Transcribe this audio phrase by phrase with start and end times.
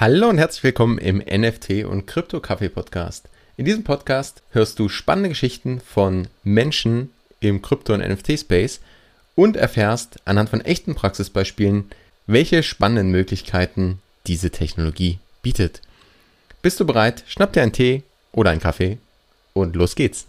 [0.00, 3.28] Hallo und herzlich willkommen im NFT und Krypto Kaffee Podcast.
[3.56, 8.78] In diesem Podcast hörst du spannende Geschichten von Menschen im Krypto- und NFT-Space
[9.34, 11.90] und erfährst anhand von echten Praxisbeispielen,
[12.28, 13.98] welche spannenden Möglichkeiten
[14.28, 15.80] diese Technologie bietet.
[16.62, 17.24] Bist du bereit?
[17.26, 18.98] Schnapp dir einen Tee oder einen Kaffee
[19.52, 20.28] und los geht's.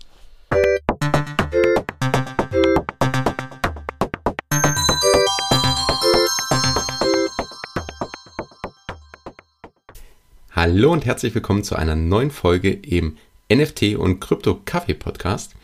[10.62, 13.16] Hallo und herzlich willkommen zu einer neuen Folge im
[13.50, 15.56] NFT und Krypto Kaffee Podcast.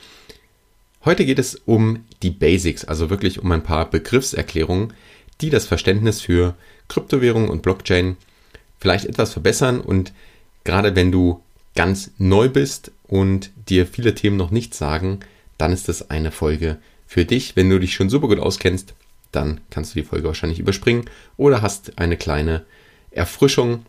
[1.04, 4.94] Heute geht es um die Basics, also wirklich um ein paar Begriffserklärungen,
[5.42, 6.56] die das Verständnis für
[6.88, 8.16] Kryptowährung und Blockchain
[8.80, 10.14] vielleicht etwas verbessern und
[10.64, 11.44] gerade wenn du
[11.76, 15.20] ganz neu bist und dir viele Themen noch nicht sagen,
[15.58, 17.58] dann ist das eine Folge für dich.
[17.58, 18.94] Wenn du dich schon super gut auskennst,
[19.34, 22.64] dann kannst du die Folge wahrscheinlich überspringen oder hast eine kleine
[23.12, 23.86] Erfrischung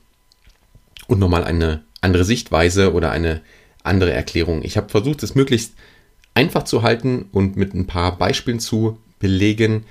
[1.07, 3.41] und nochmal eine andere Sichtweise oder eine
[3.83, 4.63] andere Erklärung.
[4.63, 5.75] Ich habe versucht, es möglichst
[6.35, 9.85] einfach zu halten und mit ein paar Beispielen zu belegen.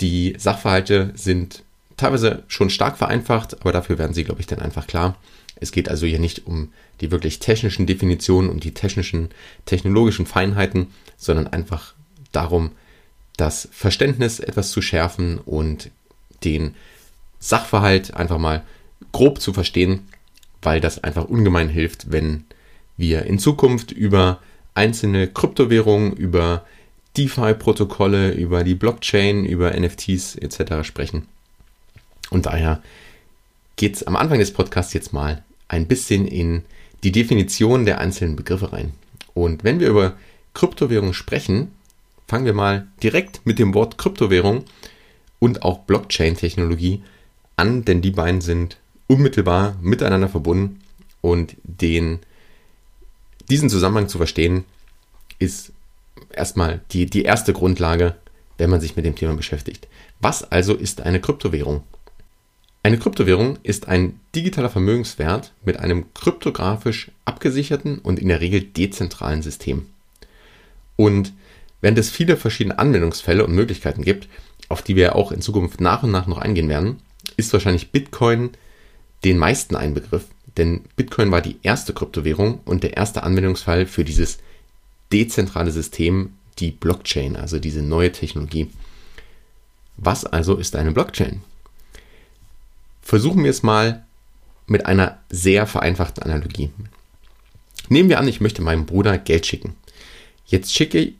[0.00, 1.62] Die Sachverhalte sind
[1.96, 5.16] teilweise schon stark vereinfacht, aber dafür werden sie, glaube ich, dann einfach klar.
[5.58, 9.30] Es geht also hier nicht um die wirklich technischen Definitionen, um die technischen,
[9.64, 11.94] technologischen Feinheiten, sondern einfach
[12.32, 12.72] darum,
[13.36, 15.90] das Verständnis etwas zu schärfen und
[16.44, 16.74] den
[17.38, 18.62] Sachverhalt einfach mal
[19.12, 20.08] grob zu verstehen,
[20.66, 22.42] weil das einfach ungemein hilft, wenn
[22.96, 24.40] wir in Zukunft über
[24.74, 26.66] einzelne Kryptowährungen, über
[27.16, 30.82] DeFi-Protokolle, über die Blockchain, über NFTs etc.
[30.82, 31.28] sprechen.
[32.30, 32.82] Und daher
[33.76, 36.64] geht es am Anfang des Podcasts jetzt mal ein bisschen in
[37.04, 38.92] die Definition der einzelnen Begriffe rein.
[39.34, 40.16] Und wenn wir über
[40.54, 41.70] Kryptowährung sprechen,
[42.26, 44.64] fangen wir mal direkt mit dem Wort Kryptowährung
[45.38, 47.04] und auch Blockchain-Technologie
[47.54, 50.80] an, denn die beiden sind unmittelbar miteinander verbunden
[51.20, 52.20] und den,
[53.48, 54.64] diesen Zusammenhang zu verstehen,
[55.38, 55.72] ist
[56.30, 58.16] erstmal die, die erste Grundlage,
[58.58, 59.88] wenn man sich mit dem Thema beschäftigt.
[60.20, 61.82] Was also ist eine Kryptowährung?
[62.82, 69.42] Eine Kryptowährung ist ein digitaler Vermögenswert mit einem kryptografisch abgesicherten und in der Regel dezentralen
[69.42, 69.86] System.
[70.94, 71.32] Und
[71.80, 74.28] während es viele verschiedene Anwendungsfälle und Möglichkeiten gibt,
[74.68, 77.00] auf die wir auch in Zukunft nach und nach noch eingehen werden,
[77.36, 78.50] ist wahrscheinlich Bitcoin
[79.24, 80.24] den meisten ein Begriff,
[80.56, 84.38] denn Bitcoin war die erste Kryptowährung und der erste Anwendungsfall für dieses
[85.12, 88.70] dezentrale System, die Blockchain, also diese neue Technologie.
[89.96, 91.42] Was also ist eine Blockchain?
[93.02, 94.04] Versuchen wir es mal
[94.66, 96.70] mit einer sehr vereinfachten Analogie.
[97.88, 99.76] Nehmen wir an, ich möchte meinem Bruder Geld schicken.
[100.46, 101.12] Jetzt schicke,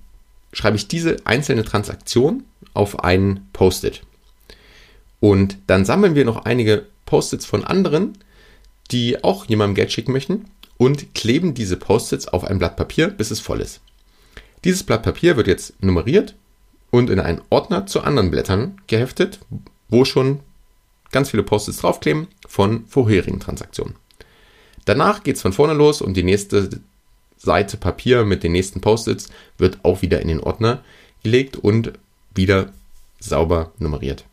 [0.53, 4.03] schreibe ich diese einzelne Transaktion auf einen Post-it.
[5.21, 8.19] Und dann sammeln wir noch einige Post-its von anderen,
[8.91, 10.45] die auch jemandem Geld schicken möchten
[10.77, 13.81] und kleben diese Post-its auf ein Blatt Papier, bis es voll ist.
[14.65, 16.35] Dieses Blatt Papier wird jetzt nummeriert
[16.91, 19.41] und in einen Ordner zu anderen Blättern geheftet,
[19.89, 20.41] wo schon
[21.11, 23.95] ganz viele Post-its draufkleben von vorherigen Transaktionen.
[24.85, 26.69] Danach geht es von vorne los und die nächste
[27.37, 29.29] Seite Papier mit den nächsten Post-its
[29.59, 30.83] wird auch wieder in den Ordner
[31.23, 31.93] gelegt und
[32.35, 32.73] wieder
[33.21, 34.25] sauber nummeriert.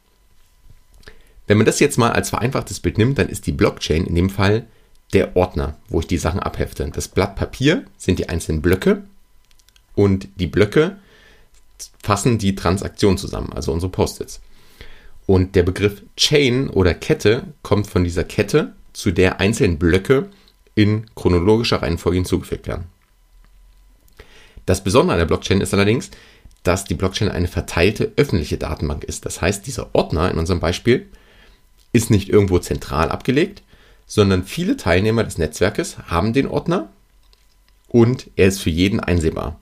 [1.47, 4.29] Wenn man das jetzt mal als vereinfachtes Bild nimmt, dann ist die Blockchain in dem
[4.29, 4.65] Fall
[5.11, 6.89] der Ordner, wo ich die Sachen abhefte.
[6.93, 9.03] Das Blatt Papier sind die einzelnen Blöcke
[9.95, 10.97] und die Blöcke
[12.01, 14.41] fassen die Transaktion zusammen, also unsere Post-its.
[15.25, 20.29] Und der Begriff Chain oder Kette kommt von dieser Kette, zu der einzelne Blöcke
[20.75, 22.85] in chronologischer Reihenfolge hinzugefügt werden.
[24.65, 26.11] Das Besondere an der Blockchain ist allerdings,
[26.63, 29.25] dass die Blockchain eine verteilte öffentliche Datenbank ist.
[29.25, 31.07] Das heißt, dieser Ordner in unserem Beispiel
[31.93, 33.63] ist nicht irgendwo zentral abgelegt,
[34.05, 36.89] sondern viele Teilnehmer des Netzwerkes haben den Ordner
[37.87, 39.59] und er ist für jeden einsehbar.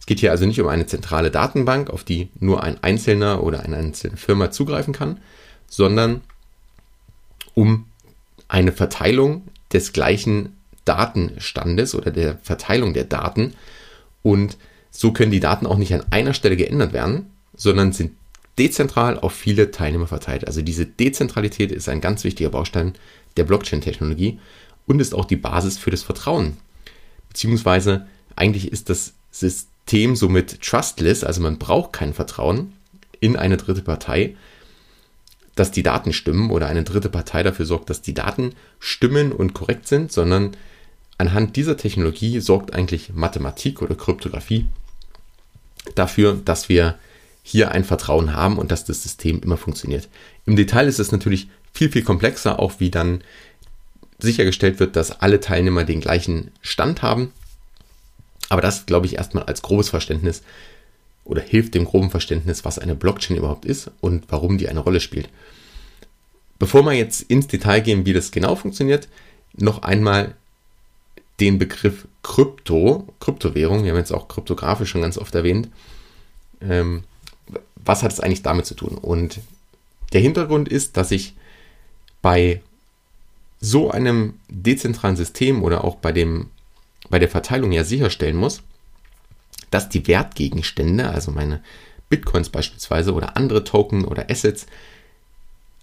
[0.00, 3.60] Es geht hier also nicht um eine zentrale Datenbank, auf die nur ein Einzelner oder
[3.60, 5.18] eine einzelne Firma zugreifen kann,
[5.68, 6.22] sondern
[7.54, 7.86] um
[8.48, 9.42] eine Verteilung
[9.72, 13.54] des gleichen Datenstandes oder der Verteilung der Daten.
[14.22, 14.56] Und
[14.90, 18.12] so können die Daten auch nicht an einer Stelle geändert werden, sondern sind
[18.58, 20.46] dezentral auf viele Teilnehmer verteilt.
[20.46, 22.94] Also diese Dezentralität ist ein ganz wichtiger Baustein
[23.36, 24.38] der Blockchain-Technologie
[24.86, 26.58] und ist auch die Basis für das Vertrauen.
[27.28, 28.06] Beziehungsweise
[28.36, 32.74] eigentlich ist das System somit trustless, also man braucht kein Vertrauen
[33.20, 34.36] in eine dritte Partei,
[35.54, 39.54] dass die Daten stimmen oder eine dritte Partei dafür sorgt, dass die Daten stimmen und
[39.54, 40.56] korrekt sind, sondern
[41.18, 44.66] anhand dieser Technologie sorgt eigentlich Mathematik oder Kryptographie
[45.94, 46.98] dafür, dass wir
[47.42, 50.08] hier ein Vertrauen haben und dass das System immer funktioniert.
[50.46, 53.22] Im Detail ist es natürlich viel, viel komplexer, auch wie dann
[54.18, 57.32] sichergestellt wird, dass alle Teilnehmer den gleichen Stand haben.
[58.48, 60.42] Aber das glaube ich erstmal als grobes Verständnis
[61.24, 65.00] oder hilft dem groben Verständnis, was eine Blockchain überhaupt ist und warum die eine Rolle
[65.00, 65.28] spielt.
[66.58, 69.08] Bevor wir jetzt ins Detail gehen, wie das genau funktioniert,
[69.54, 70.36] noch einmal
[71.40, 75.68] den Begriff Krypto, Kryptowährung, wir haben jetzt auch kryptografisch schon ganz oft erwähnt.
[76.60, 77.02] Ähm,
[77.84, 78.96] was hat es eigentlich damit zu tun?
[78.96, 79.40] Und
[80.12, 81.34] der Hintergrund ist, dass ich
[82.20, 82.60] bei
[83.60, 86.48] so einem dezentralen System oder auch bei, dem,
[87.08, 88.62] bei der Verteilung ja sicherstellen muss,
[89.70, 91.62] dass die Wertgegenstände, also meine
[92.08, 94.66] Bitcoins beispielsweise oder andere Token oder Assets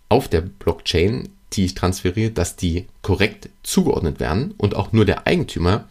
[0.09, 5.25] auf der Blockchain, die ich transferiere, dass die korrekt zugeordnet werden und auch nur der
[5.25, 5.87] Eigentümer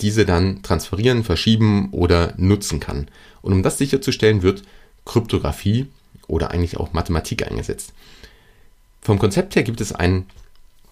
[0.00, 3.08] diese dann transferieren, verschieben oder nutzen kann.
[3.42, 4.62] Und um das sicherzustellen, wird
[5.08, 5.88] Kryptographie
[6.28, 7.92] oder eigentlich auch Mathematik eingesetzt.
[9.00, 10.26] Vom Konzept her gibt es einen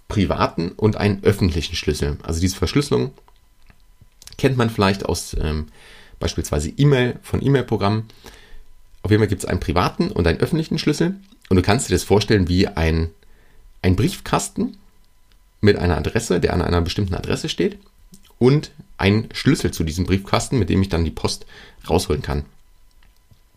[0.08, 2.18] privaten und einen öffentlichen Schlüssel.
[2.22, 3.12] Also diese Verschlüsselung
[4.38, 5.68] kennt man vielleicht aus ähm,
[6.18, 8.08] beispielsweise E-Mail von E-Mail-Programmen.
[9.02, 11.16] Auf jeden Fall gibt es einen privaten und einen öffentlichen Schlüssel.
[11.48, 13.10] Und du kannst dir das vorstellen wie ein,
[13.82, 14.76] ein Briefkasten
[15.60, 17.78] mit einer Adresse, der an einer bestimmten Adresse steht
[18.38, 21.46] und ein Schlüssel zu diesem Briefkasten, mit dem ich dann die Post
[21.88, 22.44] rausholen kann.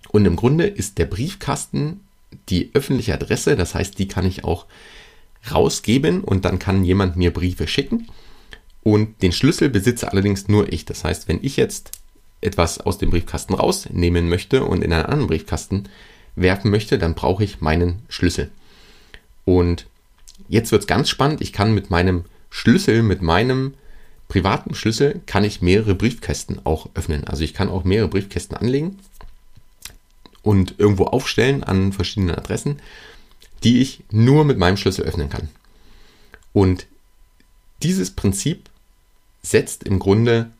[0.07, 2.01] Und im Grunde ist der Briefkasten
[2.49, 4.65] die öffentliche Adresse, das heißt, die kann ich auch
[5.51, 8.07] rausgeben und dann kann jemand mir Briefe schicken.
[8.83, 10.85] Und den Schlüssel besitze allerdings nur ich.
[10.85, 11.91] Das heißt, wenn ich jetzt
[12.41, 15.89] etwas aus dem Briefkasten rausnehmen möchte und in einen anderen Briefkasten
[16.35, 18.49] werfen möchte, dann brauche ich meinen Schlüssel.
[19.45, 19.85] Und
[20.47, 21.41] jetzt wird es ganz spannend.
[21.41, 23.73] Ich kann mit meinem Schlüssel, mit meinem
[24.27, 27.25] privaten Schlüssel, kann ich mehrere Briefkästen auch öffnen.
[27.25, 28.97] Also ich kann auch mehrere Briefkästen anlegen
[30.43, 32.81] und irgendwo aufstellen an verschiedenen Adressen,
[33.63, 35.49] die ich nur mit meinem Schlüssel öffnen kann.
[36.53, 36.87] Und
[37.83, 38.69] dieses Prinzip
[39.41, 40.51] setzt im Grunde,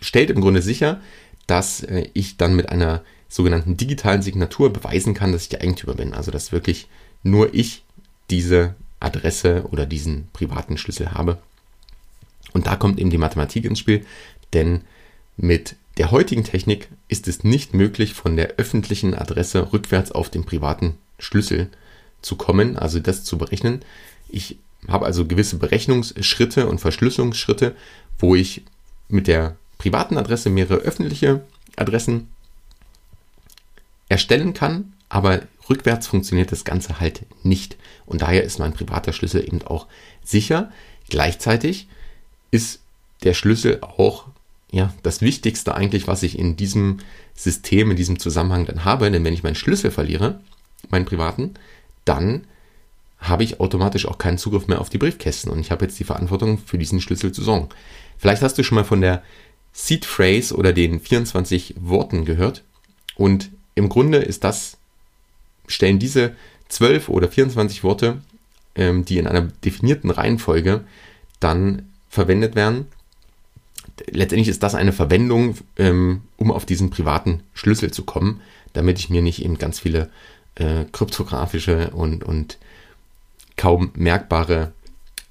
[0.00, 1.00] stellt im Grunde sicher,
[1.46, 5.94] dass äh, ich dann mit einer sogenannten digitalen Signatur beweisen kann, dass ich der Eigentümer
[5.94, 6.12] bin.
[6.12, 6.88] Also dass wirklich
[7.22, 7.82] nur ich
[8.30, 11.38] diese Adresse oder diesen privaten Schlüssel habe.
[12.52, 14.04] Und da kommt eben die Mathematik ins Spiel,
[14.52, 14.82] denn
[15.36, 20.44] mit der heutigen Technik ist es nicht möglich, von der öffentlichen Adresse rückwärts auf den
[20.44, 21.68] privaten Schlüssel
[22.22, 23.84] zu kommen, also das zu berechnen.
[24.28, 24.58] Ich
[24.88, 27.76] habe also gewisse Berechnungsschritte und Verschlüsselungsschritte,
[28.18, 28.62] wo ich
[29.06, 31.44] mit der privaten Adresse mehrere öffentliche
[31.76, 32.26] Adressen
[34.08, 37.76] erstellen kann, aber rückwärts funktioniert das Ganze halt nicht.
[38.06, 39.86] Und daher ist mein privater Schlüssel eben auch
[40.24, 40.72] sicher.
[41.08, 41.86] Gleichzeitig
[42.50, 42.80] ist
[43.22, 44.26] der Schlüssel auch
[44.72, 46.98] ja, das Wichtigste eigentlich, was ich in diesem
[47.34, 49.10] System, in diesem Zusammenhang dann habe.
[49.10, 50.40] Denn wenn ich meinen Schlüssel verliere,
[50.90, 51.54] meinen privaten,
[52.04, 52.44] dann
[53.18, 56.04] habe ich automatisch auch keinen Zugriff mehr auf die Briefkästen und ich habe jetzt die
[56.04, 57.68] Verantwortung für diesen Schlüssel zu sorgen.
[58.18, 59.22] Vielleicht hast du schon mal von der
[59.72, 62.64] Seed Phrase oder den 24 Worten gehört
[63.14, 64.76] und im Grunde ist das,
[65.68, 66.34] stellen diese
[66.68, 68.22] 12 oder 24 Worte,
[68.74, 70.84] ähm, die in einer definierten Reihenfolge
[71.38, 72.86] dann verwendet werden,
[74.10, 78.40] letztendlich ist das eine Verwendung, ähm, um auf diesen privaten Schlüssel zu kommen,
[78.72, 80.10] damit ich mir nicht eben ganz viele
[80.54, 82.58] äh, kryptografische und, und
[83.56, 84.72] kaum merkbare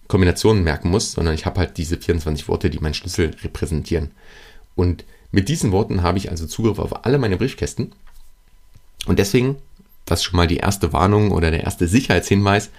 [0.07, 4.11] Kombinationen merken muss, sondern ich habe halt diese 24 Worte, die meinen Schlüssel repräsentieren.
[4.75, 7.93] Und mit diesen Worten habe ich also Zugriff auf alle meine Briefkästen.
[9.05, 9.55] Und deswegen,
[10.05, 12.69] das ist schon mal die erste Warnung oder der erste Sicherheitshinweis,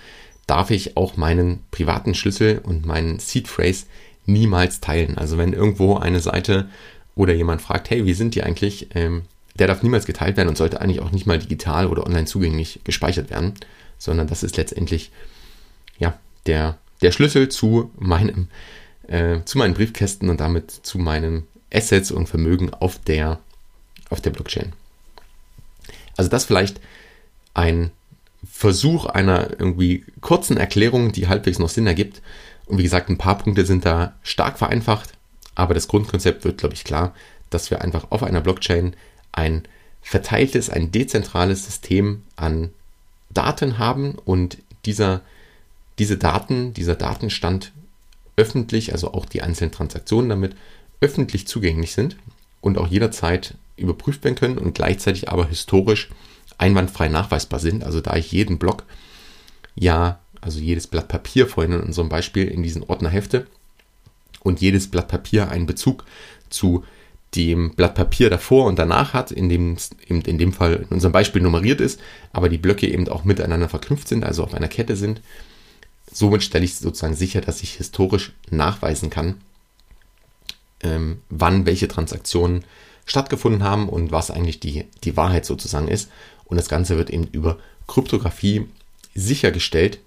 [0.46, 3.86] darf ich auch meinen privaten Schlüssel und meinen Seed Phrase
[4.26, 5.18] niemals teilen.
[5.18, 6.68] Also wenn irgendwo eine Seite
[7.14, 9.22] oder jemand fragt, hey, wie sind die eigentlich, ähm,
[9.58, 12.80] der darf niemals geteilt werden und sollte eigentlich auch nicht mal digital oder online zugänglich
[12.84, 13.54] gespeichert werden,
[13.98, 15.10] sondern das ist letztendlich
[15.98, 18.48] ja der, der Schlüssel zu meinem
[19.08, 23.40] äh, zu meinen Briefkästen und damit zu meinen Assets und Vermögen auf der
[24.10, 24.72] auf der Blockchain.
[26.16, 26.80] Also das vielleicht
[27.54, 27.90] ein
[28.50, 32.20] Versuch einer irgendwie kurzen Erklärung, die halbwegs noch Sinn ergibt.
[32.66, 35.12] Und wie gesagt, ein paar Punkte sind da stark vereinfacht,
[35.54, 37.14] aber das Grundkonzept wird, glaube ich, klar,
[37.50, 38.96] dass wir einfach auf einer Blockchain
[39.32, 39.62] ein
[40.00, 42.70] verteiltes, ein dezentrales System an
[43.30, 45.22] Daten haben und dieser,
[45.98, 47.72] diese Daten, dieser Datenstand
[48.36, 50.56] öffentlich, also auch die einzelnen Transaktionen damit
[51.00, 52.16] öffentlich zugänglich sind
[52.60, 56.10] und auch jederzeit überprüft werden können und gleichzeitig aber historisch
[56.58, 57.84] einwandfrei nachweisbar sind.
[57.84, 58.84] Also da ich jeden Block
[59.74, 63.46] ja also jedes Blatt Papier vorhin in unserem Beispiel in diesen Ordner hefte
[64.40, 66.04] und jedes Blatt Papier einen Bezug
[66.50, 66.84] zu
[67.34, 71.40] dem Blatt Papier davor und danach hat, in dem, in dem Fall in unserem Beispiel
[71.40, 71.98] nummeriert ist,
[72.32, 75.22] aber die Blöcke eben auch miteinander verknüpft sind, also auf einer Kette sind,
[76.12, 79.40] somit stelle ich sozusagen sicher, dass ich historisch nachweisen kann,
[80.82, 82.64] ähm, wann welche Transaktionen
[83.06, 86.10] stattgefunden haben und was eigentlich die, die Wahrheit sozusagen ist.
[86.44, 88.66] Und das Ganze wird eben über Kryptographie
[89.14, 89.98] sichergestellt,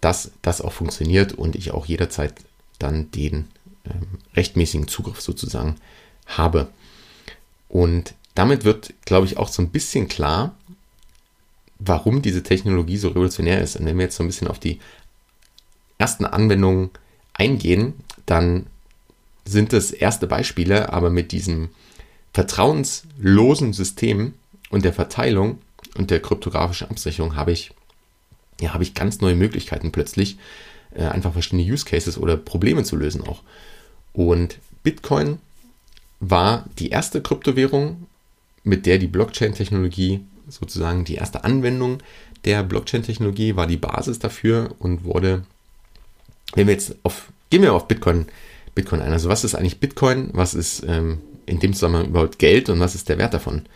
[0.00, 2.34] dass das auch funktioniert und ich auch jederzeit
[2.78, 3.48] dann den
[3.84, 5.76] ähm, rechtmäßigen Zugriff sozusagen
[6.26, 6.68] habe.
[7.68, 10.54] Und damit wird, glaube ich, auch so ein bisschen klar,
[11.78, 13.76] warum diese Technologie so revolutionär ist.
[13.76, 14.80] Und wenn wir jetzt so ein bisschen auf die
[15.98, 16.90] ersten Anwendungen
[17.34, 17.94] eingehen,
[18.26, 18.66] dann
[19.44, 21.70] sind das erste Beispiele, aber mit diesem
[22.32, 24.34] vertrauenslosen System
[24.70, 25.58] und der Verteilung
[25.96, 27.72] und der kryptografischen Absicherung habe ich,
[28.60, 30.38] ja, habe ich ganz neue Möglichkeiten plötzlich,
[30.94, 33.42] äh, einfach verschiedene Use Cases oder Probleme zu lösen auch.
[34.12, 35.38] Und Bitcoin
[36.20, 38.06] war die erste Kryptowährung,
[38.62, 42.02] mit der die Blockchain-Technologie sozusagen die erste Anwendung
[42.44, 45.44] der Blockchain-Technologie war die Basis dafür und wurde,
[46.54, 48.26] wenn wir jetzt auf, gehen wir auf Bitcoin,
[48.74, 49.12] Bitcoin ein.
[49.12, 50.30] Also was ist eigentlich Bitcoin?
[50.32, 53.66] Was ist ähm, in dem Zusammenhang überhaupt Geld und was ist der Wert davon?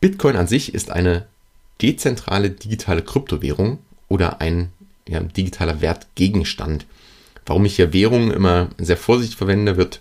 [0.00, 1.26] Bitcoin an sich ist eine
[1.82, 4.70] dezentrale digitale Kryptowährung oder ein
[5.08, 6.86] ja, digitaler Wertgegenstand.
[7.46, 10.00] Warum ich hier Währungen immer sehr vorsichtig verwende, wird,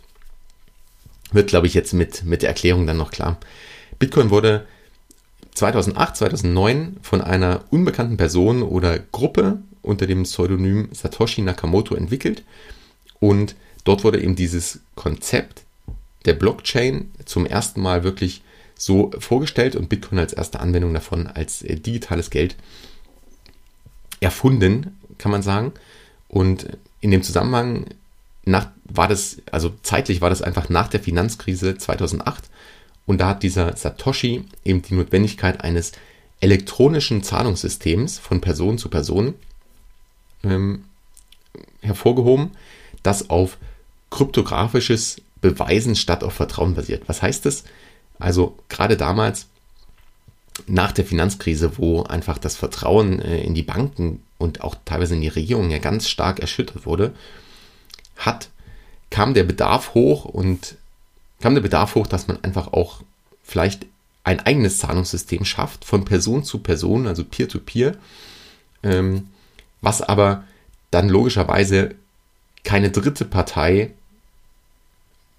[1.31, 3.37] wird glaube ich, jetzt mit, mit der Erklärung dann noch klar.
[3.97, 4.65] Bitcoin wurde
[5.55, 12.43] 2008, 2009 von einer unbekannten Person oder Gruppe unter dem Pseudonym Satoshi Nakamoto entwickelt
[13.19, 15.63] und dort wurde eben dieses Konzept
[16.25, 18.41] der Blockchain zum ersten Mal wirklich
[18.79, 22.55] so vorgestellt und Bitcoin als erste Anwendung davon als äh, digitales Geld
[24.21, 25.73] erfunden, kann man sagen.
[26.29, 27.87] Und in dem Zusammenhang
[28.45, 32.49] nach, war das, also zeitlich war das einfach nach der Finanzkrise 2008
[33.05, 35.91] und da hat dieser Satoshi eben die Notwendigkeit eines
[36.39, 39.33] elektronischen Zahlungssystems von Person zu Person
[40.43, 40.85] ähm,
[41.81, 42.51] hervorgehoben,
[43.03, 43.57] das auf
[44.09, 47.03] kryptografisches Beweisen statt auf Vertrauen basiert.
[47.07, 47.65] Was heißt das?
[48.19, 49.47] Also gerade damals
[50.67, 55.21] nach der Finanzkrise, wo einfach das Vertrauen äh, in die Banken und auch teilweise in
[55.21, 57.13] die Regierung ja ganz stark erschüttert wurde,
[58.17, 58.49] hat,
[59.09, 60.75] kam der Bedarf hoch und
[61.39, 63.01] kam der Bedarf hoch, dass man einfach auch
[63.41, 63.85] vielleicht
[64.25, 67.97] ein eigenes Zahlungssystem schafft, von Person zu Person, also Peer-to-Peer, -Peer,
[68.83, 69.29] ähm,
[69.81, 70.43] was aber
[70.91, 71.95] dann logischerweise
[72.63, 73.91] keine dritte Partei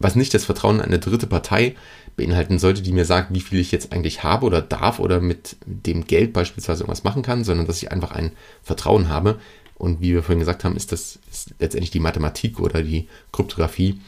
[0.00, 1.76] was nicht das Vertrauen in eine dritte Partei
[2.20, 5.56] beinhalten sollte, die mir sagt, wie viel ich jetzt eigentlich habe oder darf oder mit
[5.64, 9.40] dem Geld beispielsweise irgendwas machen kann, sondern dass ich einfach ein Vertrauen habe.
[9.76, 13.98] Und wie wir vorhin gesagt haben, ist das ist letztendlich die Mathematik oder die Kryptographie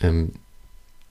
[0.00, 0.32] ähm,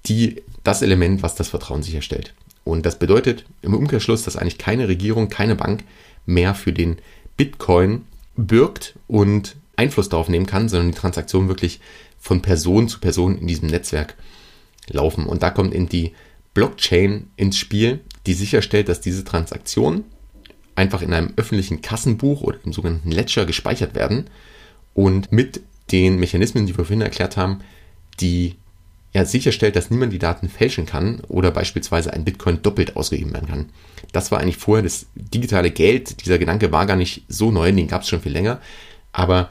[0.07, 2.33] die, das Element, was das Vertrauen sicherstellt.
[2.63, 5.83] Und das bedeutet im Umkehrschluss, dass eigentlich keine Regierung, keine Bank
[6.25, 6.97] mehr für den
[7.37, 8.05] Bitcoin
[8.35, 11.79] birgt und Einfluss darauf nehmen kann, sondern die Transaktion wirklich
[12.19, 14.15] von Person zu Person in diesem Netzwerk
[14.87, 15.25] laufen.
[15.25, 16.13] Und da kommt in die
[16.53, 20.03] Blockchain ins Spiel, die sicherstellt, dass diese Transaktionen
[20.75, 24.29] einfach in einem öffentlichen Kassenbuch oder im sogenannten Ledger gespeichert werden
[24.93, 25.61] und mit
[25.91, 27.59] den Mechanismen, die wir vorhin erklärt haben,
[28.19, 28.55] die
[29.13, 33.49] ja, sicherstellt, dass niemand die Daten fälschen kann oder beispielsweise ein Bitcoin doppelt ausgegeben werden
[33.49, 33.69] kann.
[34.13, 36.23] Das war eigentlich vorher das digitale Geld.
[36.23, 38.61] Dieser Gedanke war gar nicht so neu, den gab es schon viel länger.
[39.11, 39.49] Aber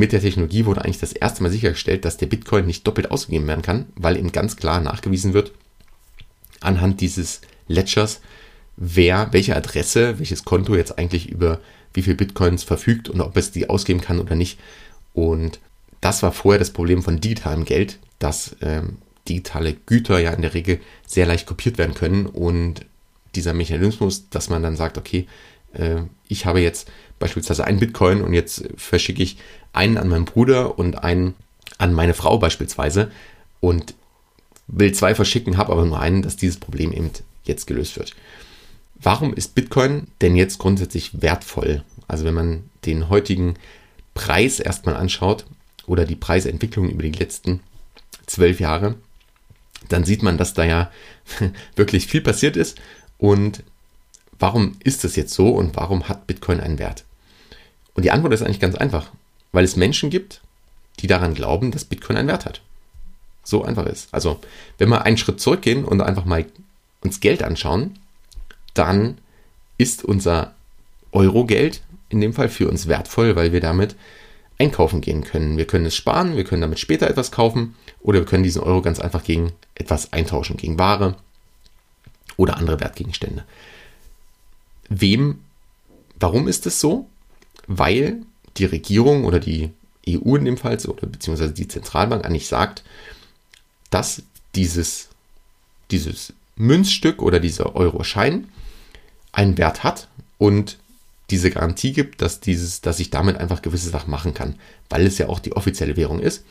[0.00, 3.46] mit der Technologie wurde eigentlich das erste Mal sichergestellt, dass der Bitcoin nicht doppelt ausgegeben
[3.46, 5.52] werden kann, weil eben ganz klar nachgewiesen wird,
[6.60, 8.20] anhand dieses Ledgers,
[8.76, 11.60] wer, welche Adresse, welches Konto jetzt eigentlich über
[11.92, 14.58] wie viel Bitcoins verfügt und ob es die ausgeben kann oder nicht.
[15.12, 15.60] Und
[16.00, 20.54] das war vorher das Problem von digitalem Geld, dass ähm, digitale Güter ja in der
[20.54, 22.86] Regel sehr leicht kopiert werden können und
[23.34, 25.26] dieser Mechanismus, dass man dann sagt, okay,
[25.74, 29.36] äh, ich habe jetzt beispielsweise einen Bitcoin und jetzt verschicke ich
[29.72, 31.34] einen an meinen Bruder und einen
[31.78, 33.10] an meine Frau beispielsweise
[33.60, 33.94] und
[34.66, 37.10] will zwei verschicken, habe aber nur einen, dass dieses Problem eben
[37.44, 38.14] jetzt gelöst wird.
[39.02, 41.82] Warum ist Bitcoin denn jetzt grundsätzlich wertvoll?
[42.06, 43.54] Also wenn man den heutigen
[44.14, 45.46] Preis erstmal anschaut
[45.86, 47.60] oder die Preisentwicklung über die letzten
[48.26, 48.96] zwölf Jahre,
[49.88, 50.90] dann sieht man, dass da ja
[51.76, 52.78] wirklich viel passiert ist.
[53.16, 53.62] Und
[54.38, 57.04] warum ist das jetzt so und warum hat Bitcoin einen Wert?
[57.94, 59.10] Und die Antwort ist eigentlich ganz einfach
[59.52, 60.40] weil es Menschen gibt,
[61.00, 62.60] die daran glauben, dass Bitcoin einen Wert hat.
[63.42, 64.12] So einfach ist.
[64.12, 64.40] Also,
[64.78, 66.46] wenn wir einen Schritt zurückgehen und einfach mal
[67.00, 67.98] uns Geld anschauen,
[68.74, 69.18] dann
[69.78, 70.54] ist unser
[71.12, 73.96] Euro-Geld in dem Fall für uns wertvoll, weil wir damit
[74.58, 75.56] einkaufen gehen können.
[75.56, 78.82] Wir können es sparen, wir können damit später etwas kaufen oder wir können diesen Euro
[78.82, 81.16] ganz einfach gegen etwas eintauschen, gegen Ware
[82.36, 83.44] oder andere Wertgegenstände.
[84.90, 85.40] Wem,
[86.18, 87.08] warum ist es so?
[87.66, 88.22] Weil
[88.56, 89.70] die Regierung oder die
[90.08, 92.82] EU in dem Fall oder beziehungsweise die Zentralbank eigentlich sagt,
[93.90, 94.22] dass
[94.54, 95.08] dieses,
[95.90, 98.48] dieses Münzstück oder dieser Euroschein
[99.32, 100.78] einen Wert hat und
[101.30, 104.56] diese Garantie gibt, dass, dieses, dass ich damit einfach gewisse Sachen machen kann,
[104.88, 106.44] weil es ja auch die offizielle Währung ist.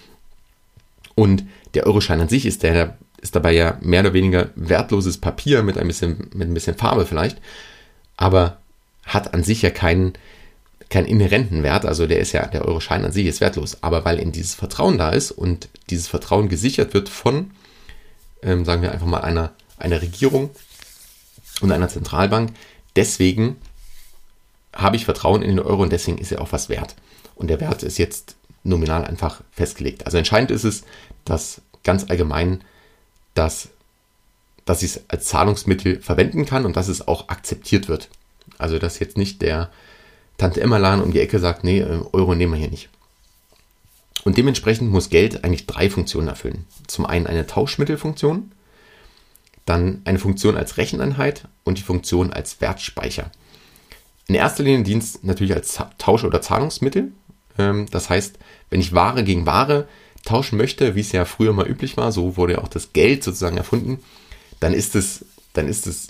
[1.15, 5.63] Und der Euroschein an sich ist, der, ist dabei ja mehr oder weniger wertloses Papier
[5.63, 7.41] mit ein bisschen, mit ein bisschen Farbe vielleicht,
[8.15, 8.59] aber
[9.03, 10.13] hat an sich ja keinen,
[10.89, 14.19] keinen inhärenten Wert, also der ist ja, der Euroschein an sich ist wertlos, aber weil
[14.19, 17.51] eben dieses Vertrauen da ist und dieses Vertrauen gesichert wird von,
[18.41, 20.49] ähm, sagen wir einfach mal, einer, einer Regierung
[21.61, 22.53] und einer Zentralbank,
[22.95, 23.57] deswegen
[24.73, 26.95] habe ich Vertrauen in den Euro und deswegen ist er auch was wert.
[27.35, 30.05] Und der Wert ist jetzt nominal einfach festgelegt.
[30.05, 30.83] Also entscheidend ist es,
[31.25, 32.63] dass ganz allgemein,
[33.33, 33.69] dass,
[34.65, 38.09] dass ich es als Zahlungsmittel verwenden kann und dass es auch akzeptiert wird.
[38.57, 39.69] Also dass jetzt nicht der
[40.39, 42.89] Tante Emma-Laden um die Ecke sagt, nee, äh, Euro nehmen wir hier nicht.
[44.23, 46.65] Und dementsprechend muss Geld eigentlich drei Funktionen erfüllen.
[46.87, 48.51] Zum einen eine Tauschmittelfunktion,
[49.65, 53.31] dann eine Funktion als Recheneinheit und die Funktion als Wertspeicher.
[54.27, 57.11] In erster Linie dient es natürlich als Tausch- oder Zahlungsmittel.
[57.57, 59.87] Ähm, das heißt, wenn ich Ware gegen Ware
[60.25, 63.23] tauschen möchte, wie es ja früher mal üblich war, so wurde ja auch das Geld
[63.23, 63.99] sozusagen erfunden,
[64.59, 66.09] dann ist es, dann ist es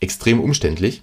[0.00, 1.02] extrem umständlich.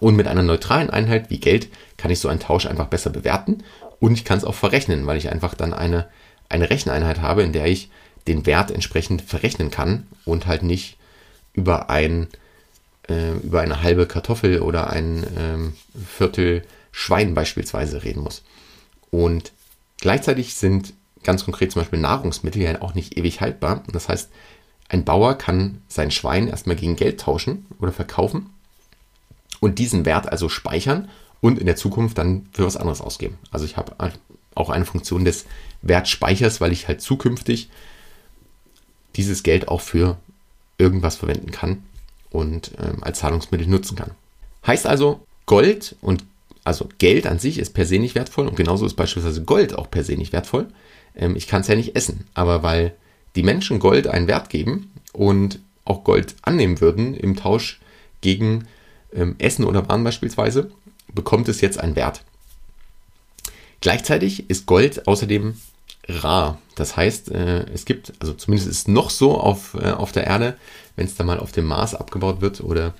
[0.00, 3.62] Und mit einer neutralen Einheit wie Geld kann ich so einen Tausch einfach besser bewerten
[4.00, 6.06] und ich kann es auch verrechnen, weil ich einfach dann eine,
[6.48, 7.90] eine Recheneinheit habe, in der ich
[8.28, 10.98] den Wert entsprechend verrechnen kann und halt nicht
[11.52, 12.28] über ein
[13.08, 15.72] äh, über eine halbe Kartoffel oder ein ähm,
[16.06, 18.42] Viertel Schwein beispielsweise reden muss.
[19.10, 19.52] Und
[20.00, 23.84] gleichzeitig sind ganz konkret zum Beispiel Nahrungsmittel ja auch nicht ewig haltbar.
[23.92, 24.30] Das heißt,
[24.88, 28.50] ein Bauer kann sein Schwein erstmal gegen Geld tauschen oder verkaufen
[29.60, 31.08] und diesen Wert also speichern
[31.40, 33.38] und in der Zukunft dann für was anderes ausgeben.
[33.50, 33.94] Also ich habe
[34.54, 35.46] auch eine Funktion des
[35.82, 37.68] Wertspeichers, weil ich halt zukünftig
[39.16, 40.16] dieses Geld auch für
[40.78, 41.82] irgendwas verwenden kann
[42.30, 44.10] und ähm, als Zahlungsmittel nutzen kann.
[44.66, 46.24] Heißt also, Gold und
[46.64, 49.90] also Geld an sich ist per se nicht wertvoll und genauso ist beispielsweise Gold auch
[49.90, 50.66] per se nicht wertvoll.
[51.14, 52.94] Ähm, ich kann es ja nicht essen, aber weil
[53.36, 57.80] die Menschen Gold einen Wert geben und auch Gold annehmen würden im Tausch
[58.20, 58.66] gegen
[59.38, 60.70] Essen oder Waren beispielsweise,
[61.14, 62.22] bekommt es jetzt einen Wert.
[63.80, 65.54] Gleichzeitig ist Gold außerdem
[66.08, 66.58] rar.
[66.74, 70.26] Das heißt, äh, es gibt, also zumindest ist es noch so auf, äh, auf der
[70.26, 70.56] Erde,
[70.94, 72.94] wenn es da mal auf dem Mars abgebaut wird oder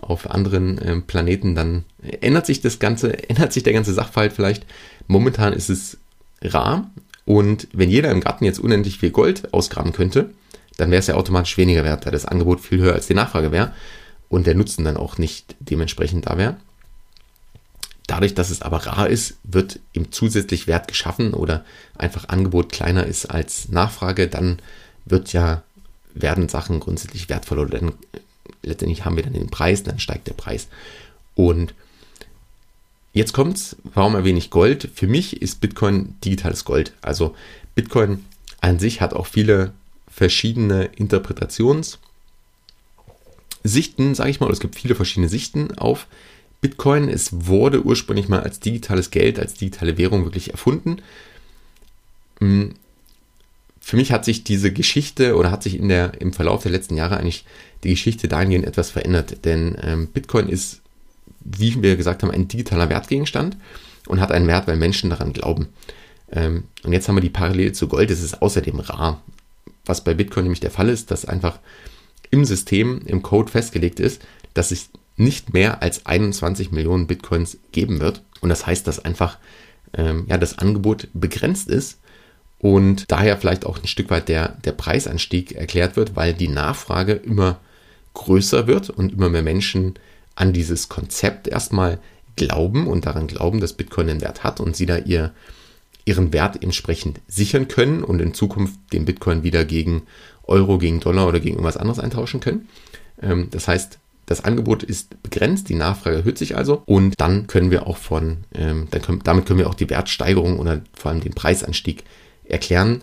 [0.00, 1.84] auf anderen äh, Planeten, dann
[2.20, 4.66] ändert sich das Ganze, ändert sich der ganze Sachverhalt vielleicht.
[5.06, 5.98] Momentan ist es
[6.42, 6.90] rar
[7.24, 10.30] und wenn jeder im Garten jetzt unendlich viel Gold ausgraben könnte,
[10.76, 13.50] dann wäre es ja automatisch weniger wert, da das Angebot viel höher als die Nachfrage
[13.50, 13.72] wäre
[14.28, 16.56] und der Nutzen dann auch nicht dementsprechend da wäre.
[18.06, 21.64] Dadurch, dass es aber rar ist, wird ihm zusätzlich Wert geschaffen oder
[21.96, 24.60] einfach Angebot kleiner ist als Nachfrage, dann
[25.04, 25.62] wird ja,
[26.14, 27.92] werden Sachen grundsätzlich wertvoller oder dann
[28.62, 30.68] letztendlich haben wir dann den Preis, dann steigt der Preis.
[31.34, 31.74] Und
[33.12, 34.90] jetzt kommt's, warum erwähne ich Gold?
[34.94, 36.92] Für mich ist Bitcoin digitales Gold.
[37.02, 37.34] Also
[37.74, 38.24] Bitcoin
[38.60, 39.72] an sich hat auch viele
[40.08, 40.90] verschiedene
[43.66, 46.06] Interpretationssichten, sage ich mal, es gibt viele verschiedene Sichten auf
[46.60, 47.08] Bitcoin.
[47.08, 51.02] Es wurde ursprünglich mal als digitales Geld, als digitale Währung wirklich erfunden.
[52.38, 52.74] Hm,
[53.80, 56.96] für mich hat sich diese Geschichte oder hat sich in der, im Verlauf der letzten
[56.96, 57.44] Jahre eigentlich
[57.84, 59.44] die Geschichte dahingehend etwas verändert.
[59.44, 60.80] Denn ähm, Bitcoin ist,
[61.40, 63.56] wie wir gesagt haben, ein digitaler Wertgegenstand
[64.08, 65.68] und hat einen Wert, weil Menschen daran glauben.
[66.32, 69.22] Ähm, und jetzt haben wir die Parallele zu Gold, es ist außerdem rar.
[69.84, 71.60] Was bei Bitcoin nämlich der Fall ist, dass einfach
[72.30, 74.22] im System, im Code festgelegt ist,
[74.54, 78.22] dass es nicht mehr als 21 Millionen Bitcoins geben wird.
[78.40, 79.38] Und das heißt, dass einfach
[79.94, 81.98] ähm, ja, das Angebot begrenzt ist
[82.58, 87.12] und daher vielleicht auch ein Stück weit der, der Preisanstieg erklärt wird, weil die Nachfrage
[87.12, 87.60] immer
[88.14, 89.94] größer wird und immer mehr Menschen
[90.34, 91.98] an dieses Konzept erstmal
[92.34, 95.32] glauben und daran glauben, dass Bitcoin einen Wert hat und sie da ihr,
[96.04, 100.02] ihren Wert entsprechend sichern können und in Zukunft den Bitcoin wieder gegen
[100.46, 102.68] Euro, gegen Dollar oder gegen irgendwas anderes eintauschen können.
[103.20, 107.70] Ähm, das heißt, das Angebot ist begrenzt, die Nachfrage erhöht sich also und dann können
[107.70, 111.20] wir auch von, ähm, dann können, damit können wir auch die Wertsteigerung oder vor allem
[111.20, 112.02] den Preisanstieg
[112.44, 113.02] erklären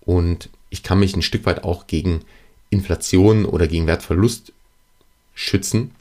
[0.00, 2.22] und ich kann mich ein Stück weit auch gegen
[2.70, 4.52] Inflation oder gegen Wertverlust
[5.34, 5.92] schützen,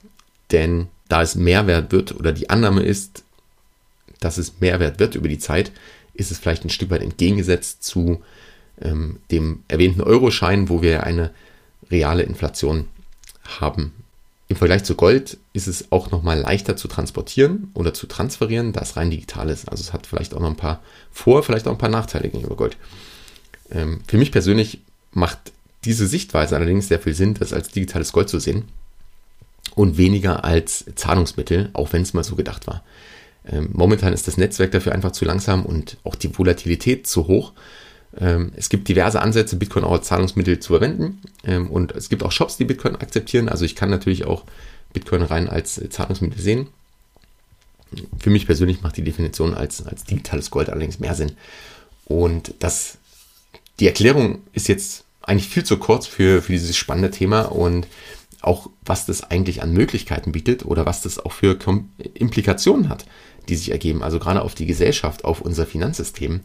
[0.52, 3.24] denn da es Mehrwert wird oder die Annahme ist,
[4.20, 5.72] dass es Mehrwert wird über die Zeit,
[6.16, 8.24] ist es vielleicht ein Stück weit entgegengesetzt zu
[8.82, 11.32] ähm, dem erwähnten Euroschein, wo wir eine
[11.92, 12.88] reale Inflation
[13.60, 13.94] haben
[14.48, 18.82] Im Vergleich zu Gold ist es auch nochmal leichter zu transportieren oder zu transferieren, da
[18.82, 19.70] es rein digital ist.
[19.70, 20.82] Also es hat vielleicht auch noch ein paar
[21.12, 22.78] Vor-, vielleicht auch ein paar Nachteile gegenüber Gold.
[23.72, 24.82] Ähm, für mich persönlich
[25.12, 25.40] macht
[25.86, 28.66] diese Sichtweise allerdings sehr viel Sinn, das als digitales Gold zu sehen
[29.76, 32.84] und weniger als Zahlungsmittel, auch wenn es mal so gedacht war.
[33.46, 37.54] Ähm, momentan ist das Netzwerk dafür einfach zu langsam und auch die Volatilität zu hoch,
[38.16, 41.22] es gibt diverse Ansätze, Bitcoin auch als Zahlungsmittel zu verwenden.
[41.44, 43.50] Ähm, und es gibt auch Shops, die Bitcoin akzeptieren.
[43.50, 44.44] Also ich kann natürlich auch
[44.94, 46.68] Bitcoin rein als Zahlungsmittel sehen.
[48.20, 51.34] Für mich persönlich macht die Definition als, als digitales Gold allerdings mehr Sinn.
[52.06, 52.98] Und das,
[53.80, 57.88] die Erklärung ist jetzt eigentlich viel zu kurz für, für dieses spannende Thema und
[58.42, 61.58] auch was das eigentlich an Möglichkeiten bietet oder was das auch für
[62.14, 63.06] Implikationen hat,
[63.48, 64.04] die sich ergeben.
[64.04, 66.42] Also gerade auf die Gesellschaft, auf unser Finanzsystem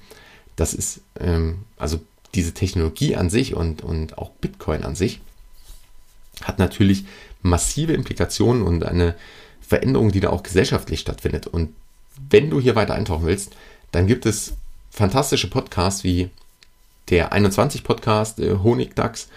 [0.58, 2.00] das ist, ähm, also
[2.34, 5.20] diese Technologie an sich und, und auch Bitcoin an sich
[6.42, 7.04] hat natürlich
[7.42, 9.14] massive Implikationen und eine
[9.60, 11.46] Veränderung, die da auch gesellschaftlich stattfindet.
[11.46, 11.74] Und
[12.30, 13.54] wenn du hier weiter eintauchen willst,
[13.92, 14.54] dann gibt es
[14.90, 16.30] fantastische Podcasts wie
[17.08, 19.28] der 21 Podcast, äh, Honigdachs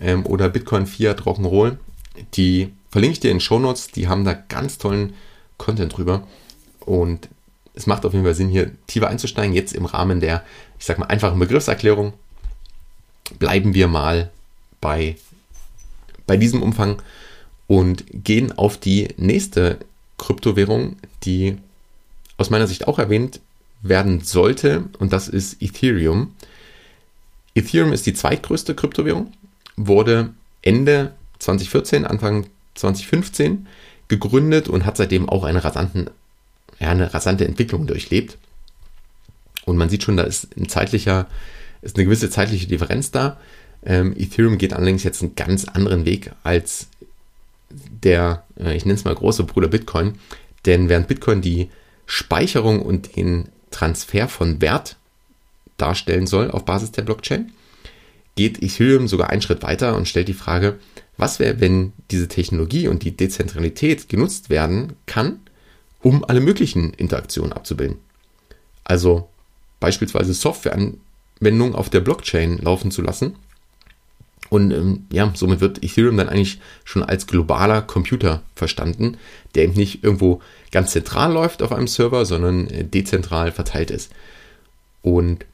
[0.00, 1.78] ähm, oder Bitcoin Fiat Rock'n'Roll.
[2.34, 3.88] Die verlinke ich dir in Show Notes.
[3.88, 5.14] Die haben da ganz tollen
[5.56, 6.26] Content drüber.
[6.80, 7.28] Und
[7.78, 9.54] es macht auf jeden Fall Sinn, hier tiefer einzusteigen.
[9.54, 10.42] Jetzt im Rahmen der,
[10.80, 12.12] ich sag mal, einfachen Begriffserklärung
[13.38, 14.30] bleiben wir mal
[14.80, 15.16] bei,
[16.26, 17.00] bei diesem Umfang
[17.68, 19.78] und gehen auf die nächste
[20.18, 21.56] Kryptowährung, die
[22.36, 23.40] aus meiner Sicht auch erwähnt
[23.80, 26.34] werden sollte, und das ist Ethereum.
[27.54, 29.32] Ethereum ist die zweitgrößte Kryptowährung,
[29.76, 30.30] wurde
[30.62, 33.68] Ende 2014, Anfang 2015
[34.08, 36.10] gegründet und hat seitdem auch einen rasanten
[36.80, 38.36] ja, eine rasante Entwicklung durchlebt.
[39.64, 41.26] Und man sieht schon, da ist ein zeitlicher,
[41.82, 43.38] ist eine gewisse zeitliche Differenz da.
[43.84, 46.88] Ähm, Ethereum geht allerdings jetzt einen ganz anderen Weg als
[47.70, 50.14] der, äh, ich nenne es mal große Bruder Bitcoin.
[50.66, 51.68] Denn während Bitcoin die
[52.06, 54.96] Speicherung und den Transfer von Wert
[55.76, 57.52] darstellen soll auf Basis der Blockchain,
[58.34, 60.78] geht Ethereum sogar einen Schritt weiter und stellt die Frage,
[61.16, 65.40] was wäre, wenn diese Technologie und die Dezentralität genutzt werden kann,
[66.02, 67.98] um alle möglichen Interaktionen abzubilden.
[68.84, 69.28] Also
[69.80, 73.36] beispielsweise Softwareanwendungen auf der Blockchain laufen zu lassen.
[74.50, 79.18] Und ähm, ja, somit wird Ethereum dann eigentlich schon als globaler Computer verstanden,
[79.54, 84.10] der eben nicht irgendwo ganz zentral läuft auf einem Server, sondern äh, dezentral verteilt ist.
[85.02, 85.44] Und